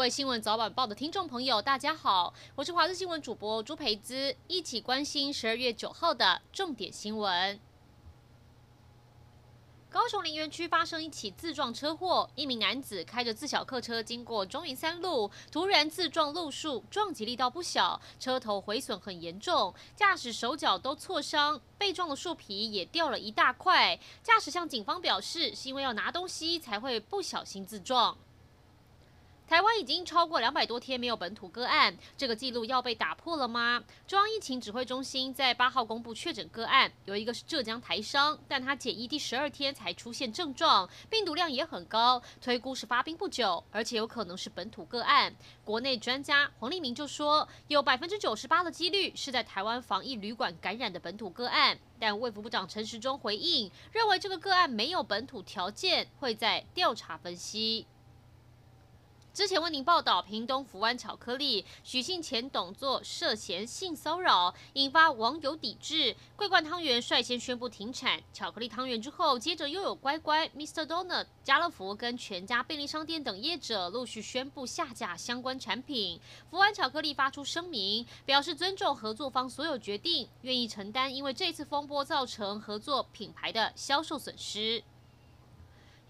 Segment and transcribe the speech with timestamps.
[0.00, 7.60] 各位新闻早晚报的听众朋友，大家好，我是华视新闻主播朱培姿，一起关心十二月九号的重点新闻。
[9.90, 24.00] 高雄林园区发生一起自撞车祸，一名男子开着自小客车经过中云三路，突然自撞路树，撞击力道不小，车头毁损很严重，驾驶手脚都挫伤，被撞的树皮也掉了一大块。
[24.22, 28.16] 驾驶向警方表示，是因为要拿东西才会不小心自撞。
[29.50, 33.82] 台湾已经超过两百多天没有本土个案，这个记录要被打破了吗？
[34.06, 45.34] 中央疫情指挥中心在八号公布确诊个案，有一个是浙江台商，但他检疫第十二天才出现症状，病毒量也很高，推估是发病不久，而且有可能是本土个案。
[45.64, 57.88] 国内专家黄立明就说，有百分之九十八的几率是在台湾防疫旅馆感染的本土个案，但卫福部长陈时中回应，认为这个个案没有本土条件，会在调查分析。
[59.32, 66.16] 之前为您报道，屏东福湾巧克力许姓前董座涉嫌性骚扰，引发网友抵制。
[66.34, 70.84] 桂冠汤圆率先宣布停产巧克力汤圆之后，接着又有乖乖、Mr.
[70.84, 76.18] Donut、家乐福跟全家便利商店等业者陆续宣布下架相关产品。
[76.50, 84.82] 福湾巧克力发出声明，表示尊重合作方所有决定，愿意承担因为这次风波造成合作品牌的销售损失。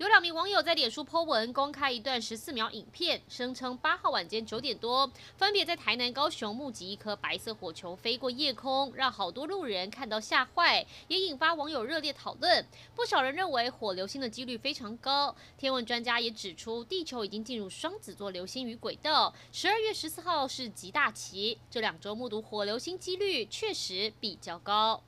[0.00, 12.64] 有两名网友在脸书 po 文，公开一段十四秒影片，声称八号晚间九点多，分别在台南、高雄目击一颗白色火球飞过夜空，让好多路人看到吓坏，也引发网友热烈讨论。
[12.96, 25.02] 不少人认为火流星的几率非常高，天文专家也指出，地球已经进入双子座流星雨轨道，十二月十四号是极大期，这两周目睹火流星几率确实比较高。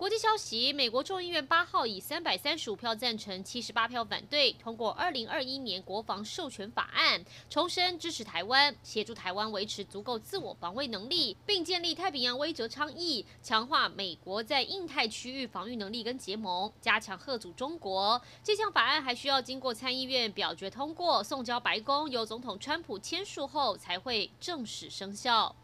[0.00, 18.22] 国际消息：美国众议院八号以三百三十五票赞成、七十八票反对通过二零二一年国防授权法案，重申支持台湾，协助台湾维持足够自我防卫能力，并建立太平洋威慑倡议，强化美国在印太区域防御能力跟结盟，加强吓阻中国。
[18.42, 25.54] 这项法案还需要经过参议院表决通过，送交白宫，由总统川普签署后才会正式生效。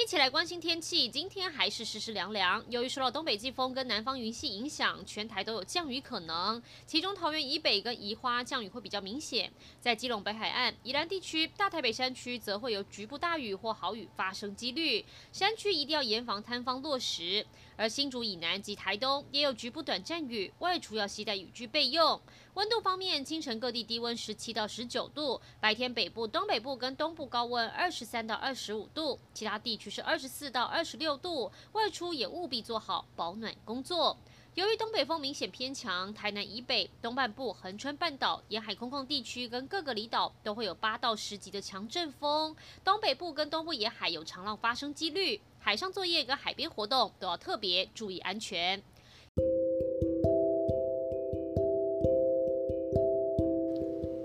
[0.00, 2.64] 一起来关心天气，今天还是湿湿凉凉。
[2.68, 6.62] 由于受到东北季风跟南方云系影响，全台都有降雨可能。
[6.86, 9.50] 其中桃园以北跟宜花降雨会比较明显，
[9.80, 17.44] 在基隆北海岸、宜兰地区、大台北山区则会有局部大雨或豪雨发生几率，山区一定要严防坍方落实。
[17.78, 22.20] 而新竹以南及台东也有局部短暂雨，外出要携带雨具备用。
[22.54, 31.52] 温度方面，清晨各地低温十七到十九度，白天北部、东北部跟东部高温二十三到二十五度，其他地区是二十四到二十六度。
[31.74, 34.18] 外出也务必做好保暖工作。
[34.54, 42.56] 由于东北风明显偏强，台南以北、东半部、恒春半岛沿海空旷地区跟各个离岛都会有八到十级的强阵风。
[42.82, 48.82] 东北部跟东部沿海有长浪发生几率，海上作业跟海边活动都要特别注意安全。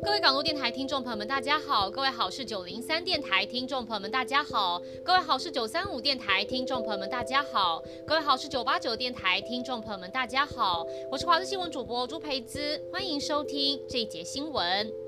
[0.01, 10.87] 各位港都电台听众朋友们，大家好；各位好事九零三电台听众朋友们，大家好；各位好事九三五电台听众朋友们，大家好；各位好事九八九电台听众朋友们，大家好。
[11.11, 15.02] 我是华视新闻主播朱培姿，欢迎收听这一节新闻。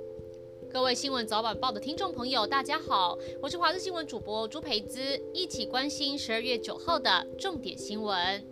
[0.76, 8.46] 各位新闻早晚报的听众朋友，大家好，我是华视新闻主播朱培姿，一起关心十二月九号的重点新闻。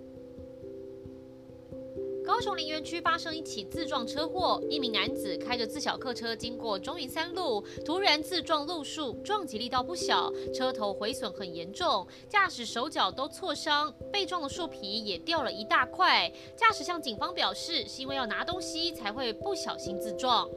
[2.25, 16.31] 高雄林园区发生一起自撞车祸，一名男子开着自小客车经过中云三路，突然自撞路树，撞击力道不小，车头毁损很严重，驾驶手脚都挫伤，被撞的树皮也掉了一大块。
[16.55, 20.49] 驾驶向警方表示，是因为要拿东西才会不小心自撞。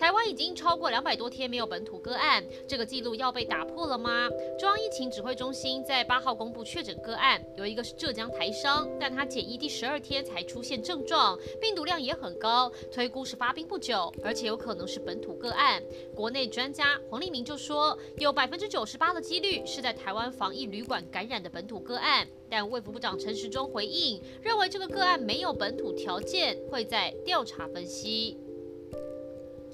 [0.00, 4.30] 台湾已经超过两百多天没有本土个案，这个记录要被打破了吗？
[4.58, 15.82] 中央疫情指挥中心在八号公布确诊个案，有一个是浙江台商，但他检疫第十二天才出现症状，病毒量也很高，推估是发病不久，而且有可能是本土个案。
[16.14, 28.38] 国内专家黄立明就说，有百分之九十八的几率是在台湾防疫旅馆感染的本土个案，但卫福部长陈时中回应，认为这个个案没有本土条件，会在调查分析。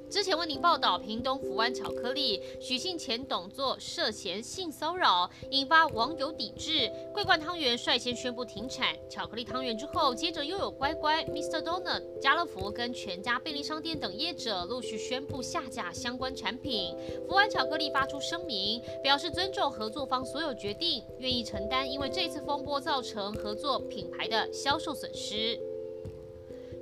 [0.08, 6.90] 之前为您报道，屏东福湾巧克力许姓前董座涉嫌性骚扰，引发网友抵制。
[7.12, 11.60] 桂冠汤圆率先宣布停产巧克力汤圆之后，接着又有乖乖、Mr.
[11.60, 16.94] Donut、家乐福跟全家便利商店等业者陆续宣布下架相关产品。
[17.26, 25.58] 福湾巧克力发出声明，表示尊重合作方所有决定，愿意承担因为这次风波造成合作品牌的销售损失。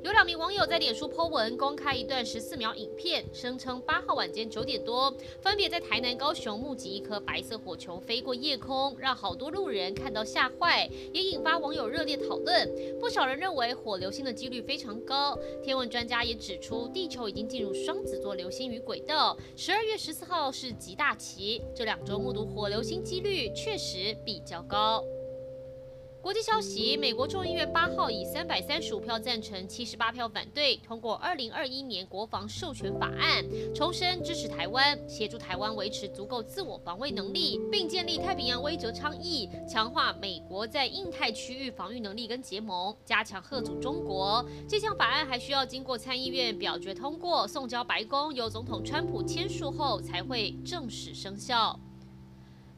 [0.05, 5.11] 有两名网友在脸书 po 文公开一段十四秒影片，声称八号晚间九点多，
[5.41, 12.71] 分别在台南、高雄目击一颗白色火球飞过夜空，让好多路人看到吓坏，也引发网友热烈讨论。
[13.01, 15.39] 不少人认为火流星的几率非常高。
[15.63, 25.03] 天文专家也指出，地球已经进入双子座流星雨轨道，十二月十四号是极大期，这两周目睹火流星几率确实比较高。
[26.25, 33.45] 国际消息：美国众议院八号以三百三十五票赞成、七十八票反对通过二零二一年国防授权法案，
[33.75, 44.43] 重申支持台湾，协助台湾维持足够自我防卫能力，并建立太平洋威慑倡议，强化美国在印太区域防御能力跟结盟，加强吓阻中国。
[44.67, 51.79] 这项法案还需要经过参议院表决通过，送交白宫，由总统川普签署后才会正式生效。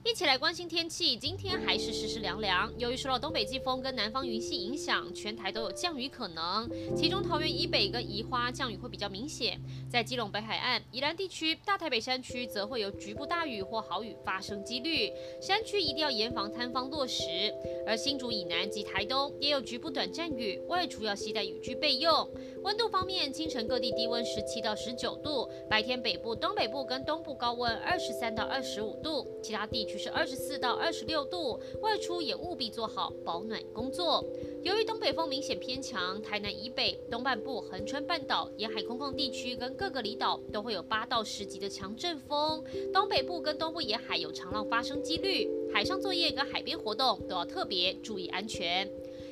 [0.09, 2.73] 一起来关心天气，今天还是湿湿凉凉。
[2.79, 6.71] 由于受到东北季风跟南方云系影响，全台都有降雨可能。
[6.97, 9.61] 其中桃园以北跟宜花降雨会比较明显，
[9.91, 15.11] 在基隆北海岸、宜兰地区、大台北山区则会有局部大雨或豪雨发生几率，
[15.43, 17.53] 山区一定要严防坍方落石。
[17.85, 22.31] 而新竹以南及台东也有局部短暂雨，外出要携带雨具备用。
[22.67, 29.97] 温度方面，清晨各地低温十七到十九度，白天北部、东北部跟东部高温二十三到二十五度，其他地区。
[29.97, 34.25] 是二十四到二十六度，外出也务必做好保暖工作。
[34.65, 42.65] 由于东北风明显偏强，台南以北、东半部、恒春半岛沿海空旷地区跟各个离岛都会有八到十级的强阵风。
[42.93, 48.91] 东北部跟东部沿海有长浪发生几率，海上作业跟海边活动都要特别注意安全。